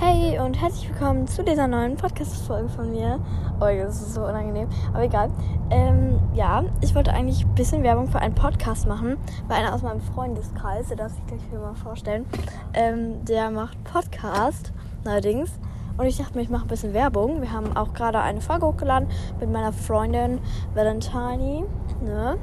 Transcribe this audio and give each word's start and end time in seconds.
Hey 0.00 0.38
und 0.38 0.60
herzlich 0.60 0.90
willkommen 0.90 1.26
zu 1.26 1.42
dieser 1.42 1.66
neuen 1.66 1.96
Podcast-Folge 1.96 2.68
von 2.68 2.90
mir. 2.90 3.18
Oh, 3.58 3.64
das 3.64 4.02
ist 4.02 4.12
so 4.12 4.20
unangenehm, 4.22 4.68
aber 4.92 5.04
egal. 5.04 5.30
Ähm, 5.70 6.18
ja, 6.34 6.64
ich 6.82 6.94
wollte 6.94 7.14
eigentlich 7.14 7.46
ein 7.46 7.54
bisschen 7.54 7.82
Werbung 7.82 8.08
für 8.08 8.18
einen 8.18 8.34
Podcast 8.34 8.86
machen, 8.86 9.16
weil 9.48 9.58
einer 9.58 9.74
aus 9.74 9.80
meinem 9.80 10.02
Freundeskreis, 10.02 10.88
der 10.88 10.98
darf 10.98 11.12
sich 11.12 11.26
gleich 11.26 11.40
hier 11.48 11.58
mal 11.58 11.74
vorstellen, 11.74 12.26
ähm, 12.74 13.24
der 13.24 13.50
macht 13.50 13.82
Podcast 13.84 14.74
neuerdings. 15.04 15.50
Und 15.96 16.04
ich 16.04 16.18
dachte 16.18 16.36
mir, 16.36 16.42
ich 16.42 16.50
mache 16.50 16.66
ein 16.66 16.68
bisschen 16.68 16.92
Werbung. 16.92 17.40
Wir 17.40 17.50
haben 17.50 17.74
auch 17.74 17.94
gerade 17.94 18.20
eine 18.20 18.42
Folge 18.42 18.66
hochgeladen 18.66 19.08
mit 19.40 19.50
meiner 19.50 19.72
Freundin 19.72 20.40
Valentine. 20.74 21.64
Ne? 22.02 22.36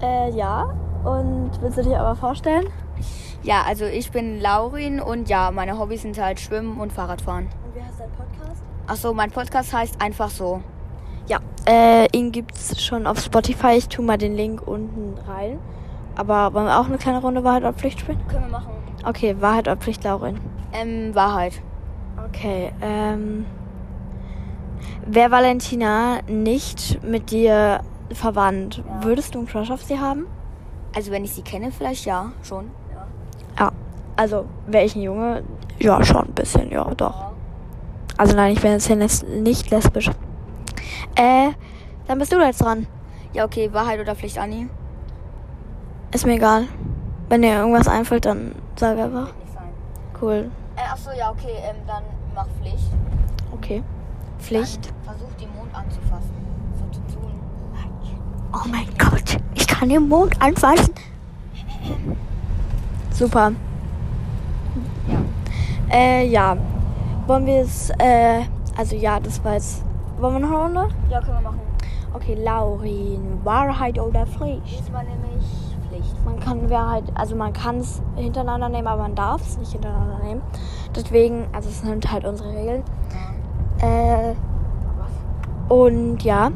Äh, 0.00 0.30
ja. 0.30 0.72
Und 1.04 1.50
willst 1.60 1.76
du 1.76 1.82
dir 1.82 2.00
aber 2.00 2.16
vorstellen? 2.16 2.66
Ja, 3.42 3.62
also 3.62 3.84
ich 3.84 4.10
bin 4.10 4.40
Laurin 4.40 5.00
und 5.00 5.28
ja, 5.28 5.50
meine 5.50 5.78
Hobbys 5.78 6.02
sind 6.02 6.18
halt 6.20 6.40
Schwimmen 6.40 6.78
und 6.80 6.92
Fahrradfahren. 6.92 7.46
Und 7.64 7.74
wie 7.74 7.82
heißt 7.82 8.00
dein 8.00 8.10
Podcast? 8.10 8.62
Achso, 8.86 9.14
mein 9.14 9.30
Podcast 9.30 9.72
heißt 9.72 10.00
einfach 10.00 10.30
so. 10.30 10.62
Ja, 11.28 11.38
äh, 11.68 12.06
ihn 12.16 12.32
gibt's 12.32 12.80
schon 12.82 13.06
auf 13.06 13.18
Spotify. 13.20 13.74
Ich 13.76 13.88
tue 13.88 14.04
mal 14.04 14.16
den 14.18 14.34
Link 14.36 14.66
unten 14.66 15.14
rein. 15.28 15.58
Aber 16.16 16.54
wollen 16.54 16.66
wir 16.66 16.78
auch 16.80 16.86
eine 16.86 16.98
kleine 16.98 17.20
Runde 17.20 17.44
Wahrheit 17.44 17.62
oder 17.62 17.72
Pflicht 17.72 18.00
spielen? 18.00 18.18
Können 18.28 18.44
wir 18.44 18.50
machen. 18.52 18.70
Okay, 19.04 19.36
Wahrheit 19.40 19.68
oder 19.68 19.76
Pflicht, 19.76 20.02
Laurin? 20.04 20.40
Ähm, 20.72 21.14
Wahrheit. 21.14 21.60
Okay, 22.28 22.72
ähm. 22.80 23.44
Wäre 25.04 25.30
Valentina 25.30 26.20
nicht 26.28 27.02
mit 27.04 27.30
dir 27.30 27.80
verwandt, 28.12 28.78
Ja. 28.86 29.04
würdest 29.04 29.34
du 29.34 29.38
einen 29.40 29.48
Crush 29.48 29.70
auf 29.70 29.82
sie 29.82 29.98
haben? 30.00 30.26
Also 30.94 31.10
wenn 31.10 31.24
ich 31.24 31.32
sie 31.32 31.42
kenne, 31.42 31.70
vielleicht 31.70 32.06
ja, 32.06 32.32
schon. 32.42 32.70
Ja. 33.58 33.72
Also, 34.16 34.46
wäre 34.66 34.84
ich 34.84 34.94
ein 34.96 35.02
Junge? 35.02 35.42
Ja, 35.78 36.02
schon 36.04 36.24
ein 36.28 36.32
bisschen, 36.32 36.70
ja, 36.70 36.84
doch. 36.94 37.32
Also 38.16 38.34
nein, 38.34 38.52
ich 38.54 38.62
bin 38.62 38.70
jetzt 38.72 38.86
hier 38.86 38.96
les- 38.96 39.22
nicht 39.24 39.70
lesbisch. 39.70 40.10
Äh, 41.16 41.50
dann 42.08 42.18
bist 42.18 42.32
du 42.32 42.40
jetzt 42.40 42.62
dran. 42.62 42.86
Ja, 43.34 43.44
okay, 43.44 43.70
Wahrheit 43.74 44.00
oder 44.00 44.14
Pflicht, 44.14 44.38
Anni? 44.38 44.68
Ist 46.14 46.24
mir 46.24 46.34
egal. 46.34 46.64
Wenn 47.28 47.42
dir 47.42 47.58
irgendwas 47.58 47.88
einfällt, 47.88 48.24
dann 48.24 48.54
sag 48.76 48.98
einfach. 48.98 49.28
Cool. 50.20 50.50
Äh, 50.76 50.90
achso, 50.90 51.10
ja, 51.18 51.30
okay, 51.30 51.56
ähm, 51.68 51.76
dann 51.86 52.04
mach 52.34 52.46
Pflicht. 52.60 52.90
Okay. 53.52 53.82
Pflicht. 54.38 54.86
Dann 55.04 55.14
versuch 55.16 55.32
den 55.38 55.54
Mond 55.54 55.74
anzufassen. 55.74 56.30
So 56.78 56.98
zu 57.00 57.14
tun. 57.14 57.32
Oh 58.54 58.68
mein 58.70 58.86
Gott, 58.98 59.36
ich 59.54 59.66
kann 59.66 59.90
den 59.90 60.08
Mond 60.08 60.40
anfassen. 60.40 60.94
Super. 63.16 63.52
Ja. 65.08 65.18
Äh, 65.90 66.26
ja. 66.26 66.54
Wollen 67.26 67.46
wir 67.46 67.62
es, 67.62 67.88
äh, 67.98 68.42
also 68.76 68.94
ja, 68.94 69.18
das 69.18 69.42
war 69.42 69.54
jetzt. 69.54 69.82
Wollen 70.20 70.34
wir 70.34 70.40
noch 70.40 70.50
eine 70.50 70.58
Runde? 70.58 70.94
Ja, 71.08 71.20
können 71.22 71.38
wir 71.38 71.50
machen. 71.50 71.60
Okay, 72.12 72.34
Laurin, 72.34 73.40
Wahrheit 73.42 73.98
oder 73.98 74.26
Pflicht? 74.26 74.60
Diesmal 74.66 75.04
nämlich 75.04 75.46
Pflicht. 75.88 76.24
Man 76.26 76.38
kann 76.40 76.68
Wahrheit, 76.68 77.04
also 77.14 77.36
man 77.36 77.54
kann 77.54 77.78
es 77.78 78.02
hintereinander 78.16 78.68
nehmen, 78.68 78.86
aber 78.86 79.02
man 79.02 79.14
darf 79.14 79.40
es 79.40 79.56
nicht 79.56 79.72
hintereinander 79.72 80.18
nehmen. 80.22 80.42
Deswegen, 80.94 81.46
also 81.52 81.70
es 81.70 81.80
sind 81.80 82.12
halt 82.12 82.26
unsere 82.26 82.50
Regeln. 82.50 82.82
Äh, 83.78 84.34
und 85.72 86.22
ja. 86.22 86.50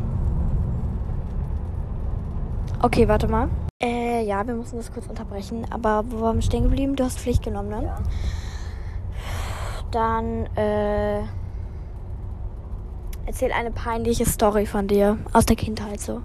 Okay, 2.82 3.08
warte 3.08 3.28
mal. 3.28 3.48
Äh, 3.82 4.24
ja, 4.26 4.46
wir 4.46 4.54
müssen 4.54 4.76
das 4.76 4.92
kurz 4.92 5.06
unterbrechen. 5.06 5.66
Aber 5.70 6.04
wo 6.08 6.20
waren 6.20 6.36
wir 6.36 6.42
stehen 6.42 6.64
geblieben? 6.64 6.96
Du 6.96 7.04
hast 7.04 7.18
Pflicht 7.18 7.42
genommen, 7.42 7.70
ne? 7.70 7.84
Ja. 7.84 7.98
Dann, 9.90 10.46
äh. 10.56 11.22
Erzähl 13.24 13.52
eine 13.52 13.70
peinliche 13.70 14.26
Story 14.26 14.66
von 14.66 14.86
dir. 14.86 15.16
Aus 15.32 15.46
der 15.46 15.56
Kindheit 15.56 16.00
so. 16.00 16.20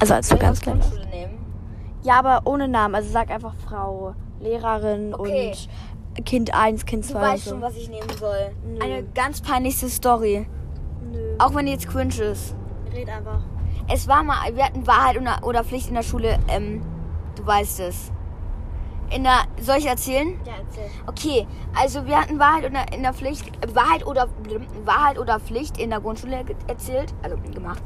Also 0.00 0.14
als 0.14 0.28
du 0.28 0.36
ganz 0.36 0.60
klein 0.60 0.78
warst. 0.78 0.98
Ja, 2.02 2.18
aber 2.18 2.42
ohne 2.50 2.66
Namen. 2.66 2.94
Also 2.94 3.10
sag 3.10 3.30
einfach 3.30 3.54
Frau, 3.54 4.14
Lehrerin 4.40 5.14
Okay. 5.14 5.52
und 6.16 6.24
Kind 6.24 6.54
1, 6.54 6.86
Kind 6.86 7.04
Du 7.04 7.12
2. 7.12 7.20
weißt 7.20 7.44
so. 7.44 7.50
schon, 7.50 7.60
was 7.62 7.76
ich 7.76 7.88
nehmen 7.88 8.08
soll. 8.18 8.50
Nö. 8.66 8.80
Eine 8.82 9.04
ganz 9.14 9.40
peinlichste 9.42 9.88
Story. 9.90 10.46
Nö. 11.12 11.36
Auch 11.38 11.54
wenn 11.54 11.66
die 11.66 11.72
jetzt 11.72 11.88
cringe 11.88 12.14
ist. 12.14 12.54
Red 12.92 13.08
einfach. 13.08 13.42
Es 13.92 14.08
war 14.08 14.22
mal, 14.22 14.54
wir 14.56 14.64
hatten 14.64 14.86
Wahrheit 14.86 15.18
oder, 15.20 15.38
oder 15.46 15.62
Pflicht 15.62 15.88
in 15.88 15.94
der 15.94 16.02
Schule. 16.02 16.38
Ähm, 16.48 16.80
du 17.36 17.46
weißt 17.46 17.80
es. 17.80 18.10
In 19.14 19.22
der, 19.22 19.44
soll 19.60 19.76
ich 19.76 19.86
erzählen? 19.86 20.38
Ja, 20.44 20.54
erzähl. 20.58 20.90
Okay, 21.06 21.46
also 21.78 22.06
wir 22.06 22.20
hatten 22.20 22.40
Wahrheit 22.40 22.64
oder 22.68 22.92
in 22.92 23.02
der 23.02 23.14
Pflicht, 23.14 23.44
Wahrheit 23.72 24.04
oder 24.04 24.28
Wahrheit 24.84 25.18
oder 25.18 25.38
Pflicht 25.38 25.78
in 25.78 25.90
der 25.90 26.00
Grundschule 26.00 26.44
erzählt, 26.66 27.14
also 27.22 27.36
gemacht, 27.54 27.82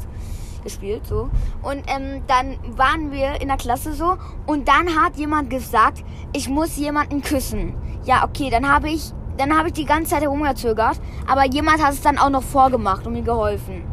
gespielt 0.64 1.06
so. 1.06 1.28
Und 1.62 1.82
ähm, 1.88 2.22
dann 2.26 2.58
waren 2.76 3.12
wir 3.12 3.38
in 3.42 3.48
der 3.48 3.58
Klasse 3.58 3.92
so 3.92 4.16
und 4.46 4.66
dann 4.66 4.88
hat 4.98 5.16
jemand 5.16 5.50
gesagt, 5.50 6.02
ich 6.32 6.48
muss 6.48 6.78
jemanden 6.78 7.20
küssen. 7.20 7.74
Ja, 8.04 8.24
okay, 8.24 8.48
dann 8.48 8.66
habe 8.72 8.88
ich, 8.88 9.12
dann 9.36 9.56
habe 9.56 9.68
ich 9.68 9.74
die 9.74 9.84
ganze 9.84 10.12
Zeit 10.12 10.22
herumgezögert, 10.22 10.98
aber 11.26 11.44
jemand 11.44 11.84
hat 11.84 11.92
es 11.92 12.00
dann 12.00 12.16
auch 12.16 12.30
noch 12.30 12.42
vorgemacht 12.42 13.06
und 13.06 13.12
mir 13.12 13.22
geholfen. 13.22 13.84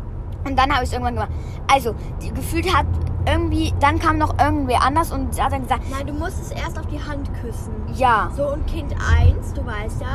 Und 0.46 0.58
dann 0.58 0.72
habe 0.72 0.84
ich 0.84 0.90
es 0.90 0.94
irgendwann 0.94 1.16
gemacht. 1.16 1.32
Also, 1.70 1.94
die, 2.22 2.32
gefühlt 2.32 2.74
hat 2.74 2.86
irgendwie, 3.32 3.74
dann 3.80 4.00
kam 4.00 4.18
noch 4.18 4.38
irgendwer 4.40 4.82
anders 4.84 5.12
und 5.12 5.40
hat 5.42 5.52
dann 5.52 5.64
gesagt, 5.64 5.84
Nein, 5.90 6.08
du 6.08 6.14
musst 6.14 6.42
es 6.42 6.52
erst 6.52 6.80
auf 6.80 6.86
die 6.88 7.00
Hand 7.00 7.30
küssen. 7.42 7.74
ja, 7.94 8.30
So, 8.36 8.54
und 8.54 8.66
Kind 8.68 8.94
1, 9.20 9.54
du 9.54 9.66
weißt 9.66 10.02
ja, 10.02 10.08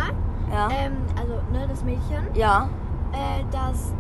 ja, 0.53 0.69
ähm, 0.71 0.93
also, 1.19 1.35
ne, 1.53 1.67
das 1.69 1.83
Mädchen, 1.85 2.27
ja. 2.35 2.69
äh, 3.13 3.43
das, 3.51 3.93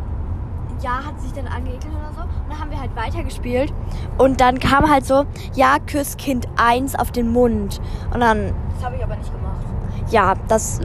ja, 0.82 1.02
hat 1.06 1.20
sich 1.20 1.32
dann 1.32 1.46
angeekelt 1.46 1.86
oder 1.94 2.12
so. 2.14 2.22
Und 2.22 2.50
dann 2.50 2.58
haben 2.58 2.70
wir 2.70 2.80
halt 2.80 2.94
weitergespielt. 2.96 3.72
Und 4.18 4.40
dann 4.40 4.58
kam 4.58 4.90
halt 4.90 5.06
so, 5.06 5.24
ja, 5.54 5.76
küss 5.86 6.16
Kind 6.16 6.46
1 6.56 6.94
auf 6.98 7.10
den 7.12 7.30
Mund. 7.32 7.80
Und 8.12 8.20
dann, 8.20 8.52
Das 8.76 8.84
habe 8.86 8.96
ich 8.96 9.04
aber 9.04 9.16
nicht 9.16 9.32
gemacht. 9.32 9.64
ja, 10.10 10.34
das 10.48 10.80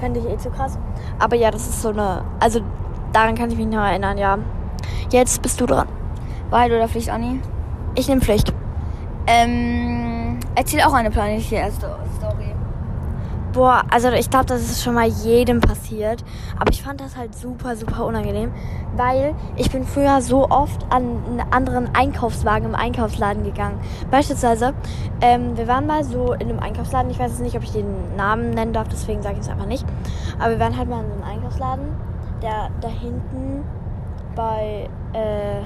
fände 0.00 0.20
ich 0.20 0.26
eh 0.26 0.36
zu 0.38 0.50
krass. 0.50 0.78
Aber 1.18 1.36
ja, 1.36 1.50
das 1.50 1.68
ist 1.68 1.82
so 1.82 1.90
eine, 1.90 2.24
also, 2.40 2.60
daran 3.12 3.34
kann 3.36 3.50
ich 3.50 3.56
mich 3.58 3.66
noch 3.66 3.82
erinnern, 3.84 4.16
ja. 4.18 4.38
Jetzt 5.10 5.42
bist 5.42 5.60
du 5.60 5.66
dran. 5.66 5.86
Wahrheit 6.50 6.72
oder 6.72 6.88
Pflicht, 6.88 7.10
Anni? 7.10 7.40
Ich 7.94 8.08
nehme 8.08 8.20
Pflicht. 8.20 8.52
Ähm, 9.26 10.40
erzähl 10.54 10.80
auch 10.80 10.94
eine 10.94 11.10
peinliche 11.10 11.56
erste 11.56 11.94
Story. 12.16 12.54
Boah, 13.52 13.82
also 13.90 14.08
ich 14.12 14.30
glaube, 14.30 14.46
das 14.46 14.62
ist 14.62 14.82
schon 14.82 14.94
mal 14.94 15.06
jedem 15.06 15.60
passiert. 15.60 16.24
Aber 16.58 16.72
ich 16.72 16.82
fand 16.82 17.02
das 17.02 17.16
halt 17.16 17.34
super, 17.34 17.76
super 17.76 18.06
unangenehm. 18.06 18.50
Weil 18.96 19.34
ich 19.56 19.70
bin 19.70 19.84
früher 19.84 20.22
so 20.22 20.48
oft 20.48 20.86
an 20.90 21.18
einen 21.26 21.42
anderen 21.50 21.94
Einkaufswagen 21.94 22.70
im 22.70 22.74
Einkaufsladen 22.74 23.44
gegangen. 23.44 23.78
Beispielsweise, 24.10 24.72
ähm, 25.20 25.56
wir 25.56 25.68
waren 25.68 25.86
mal 25.86 26.02
so 26.02 26.32
in 26.32 26.48
einem 26.48 26.60
Einkaufsladen. 26.60 27.10
Ich 27.10 27.18
weiß 27.18 27.32
jetzt 27.32 27.42
nicht, 27.42 27.56
ob 27.56 27.62
ich 27.62 27.72
den 27.72 28.16
Namen 28.16 28.50
nennen 28.50 28.72
darf, 28.72 28.88
deswegen 28.88 29.22
sage 29.22 29.34
ich 29.34 29.42
es 29.42 29.48
einfach 29.50 29.66
nicht. 29.66 29.84
Aber 30.38 30.50
wir 30.50 30.58
waren 30.58 30.76
halt 30.76 30.88
mal 30.88 31.04
in 31.04 31.12
einem 31.12 31.22
Einkaufsladen, 31.22 31.84
der 32.42 32.70
da 32.80 32.88
hinten 32.88 33.64
bei, 34.34 34.88
äh, 35.12 35.60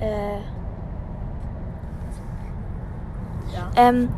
äh, 0.00 0.38
Ja. 3.54 3.70
Ähm, 3.76 4.08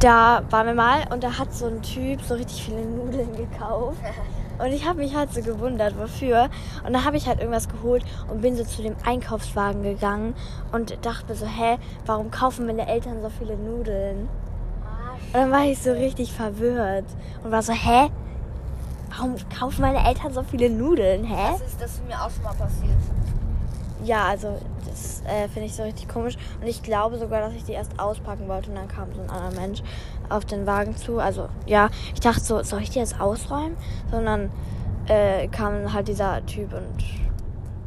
da 0.00 0.42
waren 0.50 0.66
wir 0.66 0.74
mal 0.74 1.04
und 1.10 1.22
da 1.22 1.38
hat 1.38 1.52
so 1.52 1.66
ein 1.66 1.82
Typ 1.82 2.22
so 2.22 2.34
richtig 2.34 2.64
viele 2.64 2.84
Nudeln 2.84 3.36
gekauft. 3.36 3.98
Und 4.58 4.68
ich 4.68 4.88
habe 4.88 5.00
mich 5.00 5.14
halt 5.14 5.34
so 5.34 5.42
gewundert, 5.42 5.98
wofür. 5.98 6.48
Und 6.82 6.94
dann 6.94 7.04
habe 7.04 7.18
ich 7.18 7.26
halt 7.26 7.40
irgendwas 7.40 7.68
geholt 7.68 8.02
und 8.26 8.40
bin 8.40 8.56
so 8.56 8.64
zu 8.64 8.80
dem 8.80 8.96
Einkaufswagen 9.04 9.82
gegangen 9.82 10.34
und 10.72 10.96
dachte 11.04 11.26
mir 11.28 11.34
so, 11.34 11.44
hä, 11.44 11.76
warum 12.06 12.30
kaufen 12.30 12.64
meine 12.64 12.88
Eltern 12.88 13.20
so 13.20 13.28
viele 13.28 13.58
Nudeln? 13.58 14.30
Und 15.26 15.34
dann 15.34 15.50
war 15.50 15.64
ich 15.66 15.78
so 15.78 15.92
richtig 15.92 16.32
verwirrt 16.32 17.04
und 17.44 17.52
war 17.52 17.60
so, 17.60 17.74
hä? 17.74 18.08
Warum 19.14 19.34
kaufen 19.54 19.82
meine 19.82 20.08
Eltern 20.08 20.32
so 20.32 20.42
viele 20.42 20.70
Nudeln, 20.70 21.24
hä? 21.24 21.52
Das 21.52 21.60
ist, 21.60 21.82
das 21.82 21.90
ist 21.90 22.06
mir 22.06 22.14
auch 22.14 22.30
schon 22.30 22.44
mal 22.44 22.54
passiert. 22.54 22.96
Ja, 24.06 24.26
also 24.26 24.56
das 24.88 25.22
äh, 25.26 25.48
finde 25.48 25.66
ich 25.66 25.74
so 25.74 25.82
richtig 25.82 26.08
komisch. 26.08 26.36
Und 26.60 26.68
ich 26.68 26.80
glaube 26.82 27.18
sogar, 27.18 27.40
dass 27.40 27.52
ich 27.54 27.64
die 27.64 27.72
erst 27.72 27.98
auspacken 27.98 28.46
wollte 28.46 28.70
und 28.70 28.76
dann 28.76 28.86
kam 28.86 29.12
so 29.12 29.20
ein 29.20 29.28
anderer 29.28 29.60
Mensch 29.60 29.82
auf 30.28 30.44
den 30.44 30.64
Wagen 30.64 30.96
zu. 30.96 31.18
Also 31.18 31.48
ja, 31.66 31.88
ich 32.14 32.20
dachte 32.20 32.40
so, 32.40 32.62
soll 32.62 32.82
ich 32.82 32.90
die 32.90 33.00
jetzt 33.00 33.20
ausräumen? 33.20 33.76
Sondern 34.10 34.50
äh, 35.08 35.48
kam 35.48 35.92
halt 35.92 36.06
dieser 36.06 36.44
Typ 36.46 36.72
und 36.72 37.04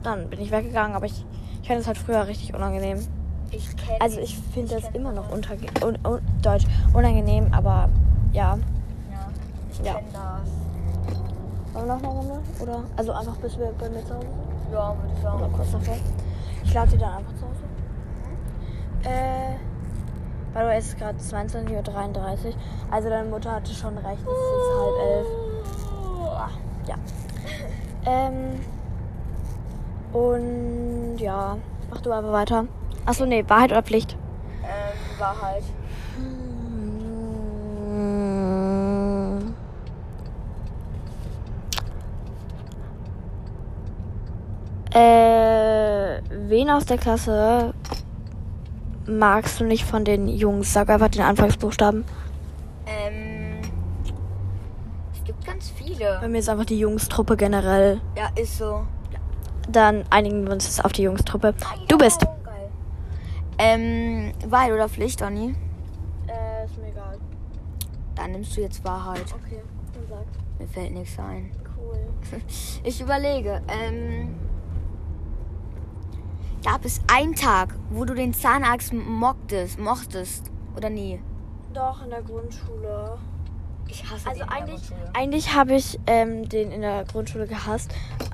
dann 0.04 0.30
bin 0.30 0.42
ich 0.42 0.52
weggegangen. 0.52 0.94
Aber 0.94 1.06
ich, 1.06 1.26
ich 1.62 1.68
fand 1.70 1.80
es 1.80 1.88
halt 1.88 1.98
früher 1.98 2.28
richtig 2.28 2.54
unangenehm. 2.54 3.00
Ich 3.52 3.68
Also 4.02 4.20
ich 4.20 4.38
finde 4.54 4.76
das 4.76 4.90
immer 4.94 5.14
noch 5.14 5.32
unterge 5.32 5.68
un 5.84 5.98
un 6.06 6.20
Deutsch 6.42 6.66
unangenehm, 6.94 7.48
aber 7.54 7.90
ja. 8.34 8.58
Ja, 9.10 9.30
ich 9.72 9.80
Ja. 9.86 9.94
kenne 9.94 10.08
das. 10.12 11.74
Wollen 11.74 11.88
wir 11.88 11.96
noch 11.96 12.04
eine 12.04 12.08
Runde? 12.10 12.40
Oder? 12.60 12.84
Also 12.98 13.14
einfach 13.14 13.38
bis 13.38 13.58
wir 13.58 13.72
bei 13.80 13.90
mir 13.90 14.06
zu 14.06 14.16
Hause 14.16 14.28
sind? 14.28 14.49
Ja, 14.72 14.96
würde 14.96 15.14
ich 15.16 15.22
sagen. 15.22 15.54
kurz 15.54 15.72
davor. 15.72 15.96
Ich 16.64 16.74
lade 16.74 16.92
die 16.92 16.98
dann 16.98 17.14
einfach 17.14 17.34
zu 17.36 17.46
Hause. 17.46 19.10
Äh. 19.10 19.56
Weil 20.54 20.66
du 20.66 20.74
es 20.74 20.88
ist 20.88 20.98
gerade 20.98 21.18
22.33 21.20 22.48
Uhr. 22.48 22.54
Also 22.90 23.10
deine 23.10 23.30
Mutter 23.30 23.52
hatte 23.52 23.72
schon 23.72 23.98
recht, 23.98 24.22
es 24.22 24.28
ist 24.28 24.80
halb 24.80 24.96
elf. 25.08 25.28
Ja. 26.88 26.96
Ähm. 28.06 28.60
Und 30.12 31.18
ja, 31.20 31.58
mach 31.92 32.02
du 32.02 32.12
aber 32.12 32.32
weiter. 32.32 32.66
Achso, 33.06 33.26
nee, 33.26 33.44
Wahrheit 33.48 33.72
oder 33.72 33.84
Pflicht? 33.84 34.18
Ähm, 34.64 35.20
Wahrheit. 35.20 35.64
Äh, 44.92 46.22
wen 46.30 46.70
aus 46.70 46.86
der 46.86 46.98
Klasse 46.98 47.74
magst 49.06 49.60
du 49.60 49.66
nicht 49.66 49.86
von 49.86 50.04
den 50.04 50.28
Jungs? 50.28 50.74
Sag 50.74 50.90
einfach 50.90 51.10
den 51.10 51.22
Anfangsbuchstaben. 51.22 52.06
Ähm, 52.88 53.60
es 55.14 55.24
gibt 55.24 55.46
ganz 55.46 55.70
viele. 55.70 56.18
Bei 56.22 56.28
mir 56.28 56.40
ist 56.40 56.50
einfach 56.50 56.66
die 56.66 56.80
Jungstruppe 56.80 57.38
generell. 57.38 58.02
Ja, 58.18 58.30
ist 58.36 58.58
so. 58.58 58.86
Dann 59.72 60.04
einigen 60.10 60.46
wir 60.46 60.54
uns 60.54 60.66
jetzt 60.66 60.84
auf 60.84 60.92
die 60.92 61.04
Jungstruppe. 61.04 61.54
Du 61.88 61.98
bist. 61.98 62.22
Geil. 62.22 62.70
Ähm, 63.60 64.34
Wahrheit 64.48 64.72
oder 64.72 64.90
Pflicht, 64.90 65.22
Donny? 65.22 65.56
Äh, 66.28 66.66
ist 66.66 66.78
mir 66.80 66.88
egal. 66.88 67.20
Dann 68.16 68.32
nimmst 68.32 68.58
du 68.58 68.62
jetzt 68.62 68.84
Wahrheit. 68.84 69.26
Okay, 69.36 69.62
dann 69.94 70.04
sag. 70.10 70.26
Mir 70.60 70.68
fällt 70.68 70.94
nichts 70.94 71.18
ein. 71.20 71.52
Cool. 71.78 72.00
Ich 72.84 73.00
überlege. 73.00 73.62
Ähm, 73.68 74.36
gab 76.64 76.86
es 76.86 77.00
einen 77.12 77.36
Tag, 77.36 77.76
wo 77.90 78.06
du 78.06 78.14
den 78.14 78.34
Zahnarzt 78.34 78.94
mochtest, 78.94 79.80
mochtest 79.80 80.52
oder 80.76 80.90
nie? 80.90 81.20
Doch, 81.74 82.04
in 82.04 82.10
der 82.10 82.22
Grundschule. 82.22 83.18
Ich 83.88 84.04
hasse 84.04 84.28
Also 84.30 84.40
den 84.40 84.42
in 84.42 84.48
der 84.50 84.52
eigentlich, 84.58 84.88
Grundschule. 84.88 85.12
eigentlich 85.16 85.56
habe 85.56 85.74
ich 85.76 86.00
ähm, 86.08 86.48
den 86.50 86.72
in 86.72 86.82
der 86.82 87.06
Grundschule 87.06 87.48
gehasst. 87.48 87.94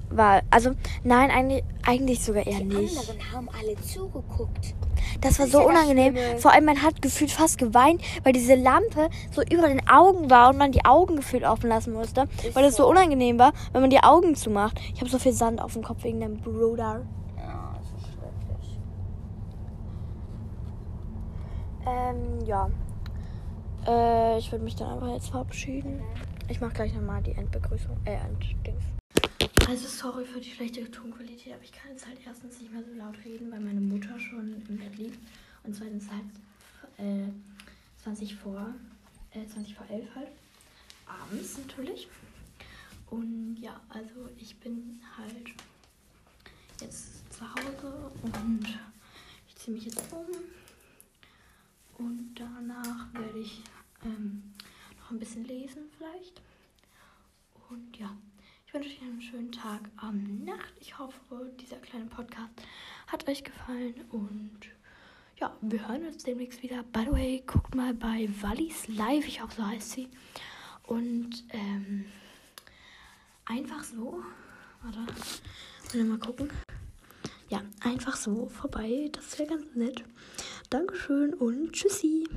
Weil, 0.09 0.43
also, 0.51 0.71
nein, 1.03 1.29
eigentlich, 1.31 1.63
eigentlich 1.85 2.23
sogar 2.23 2.45
eher 2.45 2.59
Die 2.59 2.63
nicht. 2.65 2.97
anderen 2.97 3.31
haben 3.33 3.49
alle 3.49 3.75
zugeguckt. 3.81 4.73
Das 5.21 5.39
war 5.39 5.45
ist 5.45 5.51
so 5.51 5.59
ja 5.59 5.67
das 5.67 5.73
unangenehm. 5.83 6.15
Vor 6.39 6.51
allem, 6.51 6.65
man 6.65 6.81
hat 6.81 7.01
gefühlt 7.01 7.31
fast 7.31 7.57
geweint, 7.57 8.01
weil 8.23 8.33
diese 8.33 8.55
Lampe 8.55 9.09
so 9.31 9.41
über 9.41 9.67
den 9.67 9.87
Augen 9.89 10.29
war 10.29 10.49
und 10.49 10.57
man 10.57 10.71
die 10.71 10.85
Augen 10.85 11.15
gefühlt 11.17 11.43
offen 11.43 11.69
lassen 11.69 11.93
musste. 11.93 12.27
Ist 12.43 12.55
weil 12.55 12.65
es 12.65 12.75
so 12.75 12.83
so. 12.83 12.89
unangenehm 12.89 13.39
war, 13.39 13.53
wenn 13.71 13.81
man 13.81 13.89
die 13.89 14.03
Augen 14.03 14.35
zumacht. 14.35 14.79
Ich 14.93 14.99
habe 15.01 15.09
so 15.09 15.19
viel 15.19 15.33
Sand 15.33 15.61
auf 15.61 15.73
dem 15.73 15.83
Kopf 15.83 16.03
wegen 16.03 16.19
dem 16.21 16.37
Bruder. 16.37 17.01
Ja, 17.37 17.75
das 17.77 17.87
ist 17.87 18.07
schrecklich. 18.13 18.79
Ähm, 21.85 22.45
ja. 22.45 22.69
Äh, 23.87 24.39
ich 24.39 24.51
würde 24.51 24.63
mich 24.63 24.75
dann 24.75 24.89
einfach 24.89 25.11
jetzt 25.13 25.29
verabschieden. 25.29 26.01
Ich 26.49 26.59
mache 26.59 26.73
gleich 26.73 26.93
nochmal 26.93 27.21
die 27.21 27.31
Endbegrüßung. 27.31 27.97
Äh, 28.05 28.15
Enddings. 28.15 28.83
Also 29.67 29.87
sorry 29.87 30.25
für 30.25 30.39
die 30.39 30.51
schlechte 30.51 30.89
Tonqualität, 30.91 31.53
aber 31.53 31.63
ich 31.63 31.71
kann 31.71 31.91
jetzt 31.91 32.05
halt 32.05 32.19
erstens 32.25 32.59
nicht 32.61 32.71
mehr 32.71 32.83
so 32.83 32.93
laut 32.93 33.15
reden, 33.25 33.51
weil 33.51 33.59
meine 33.59 33.81
Mutter 33.81 34.19
schon 34.19 34.63
im 34.67 34.77
Bett 34.77 34.95
liegt. 34.97 35.17
Und 35.63 35.75
zweitens 35.75 36.05
halt 36.11 36.23
äh, 36.97 37.29
20 38.03 38.35
vor, 38.35 38.67
äh, 39.31 39.45
20 39.47 39.75
vor 39.75 39.85
11 39.89 40.07
halt. 40.15 40.27
Abends 41.07 41.57
natürlich. 41.57 42.07
Und 43.09 43.57
ja, 43.59 43.79
also 43.89 44.29
ich 44.37 44.55
bin 44.59 44.99
halt 45.17 45.53
jetzt 46.81 47.33
zu 47.33 47.43
Hause 47.43 48.11
und 48.21 48.65
ich 49.47 49.55
ziehe 49.55 49.75
mich 49.75 49.85
jetzt 49.85 50.03
um. 50.11 50.25
Und 51.97 52.35
danach 52.35 53.13
werde 53.13 53.39
ich 53.39 53.61
ähm, 54.03 54.43
noch 54.99 55.11
ein 55.11 55.19
bisschen 55.19 55.45
lesen 55.45 55.83
vielleicht. 55.97 56.41
Und 57.69 57.97
ja, 57.97 58.15
ich 58.67 58.73
wünsche 58.73 58.89
euch 58.89 59.01
einen 59.01 59.21
schönen 59.21 59.51
Tag 59.51 59.89
am 59.97 60.43
Nacht. 60.43 60.73
Ich 60.79 60.97
hoffe, 60.99 61.51
dieser 61.59 61.77
kleine 61.77 62.05
Podcast 62.05 62.51
hat 63.07 63.27
euch 63.27 63.43
gefallen. 63.43 63.95
Und 64.09 64.59
ja, 65.37 65.55
wir 65.61 65.87
hören 65.87 66.05
uns 66.05 66.23
demnächst 66.23 66.61
wieder. 66.63 66.83
By 66.83 67.05
the 67.05 67.11
way, 67.11 67.43
guckt 67.45 67.75
mal 67.75 67.93
bei 67.93 68.29
Wallis 68.41 68.87
Live. 68.87 69.27
Ich 69.27 69.41
hoffe, 69.41 69.55
so 69.55 69.65
heißt 69.65 69.91
sie. 69.91 70.09
Und 70.83 71.43
ähm, 71.49 72.05
einfach 73.45 73.83
so. 73.83 74.23
Warte, 74.81 76.03
mal 76.03 76.19
gucken. 76.19 76.49
Ja, 77.49 77.61
einfach 77.81 78.15
so 78.15 78.47
vorbei. 78.49 79.09
Das 79.11 79.37
wäre 79.37 79.49
ganz 79.49 79.75
nett. 79.75 80.03
Dankeschön 80.69 81.33
und 81.33 81.73
tschüssi. 81.73 82.27